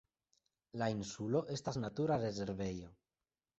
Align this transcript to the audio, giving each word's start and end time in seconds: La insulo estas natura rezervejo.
La 0.83 0.87
insulo 0.93 1.43
estas 1.57 1.79
natura 1.85 2.19
rezervejo. 2.25 2.93